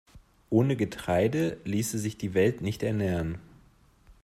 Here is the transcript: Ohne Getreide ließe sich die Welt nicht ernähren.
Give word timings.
Ohne 0.49 0.75
Getreide 0.75 1.57
ließe 1.63 1.99
sich 1.99 2.17
die 2.17 2.33
Welt 2.33 2.61
nicht 2.61 2.81
ernähren. 2.81 3.37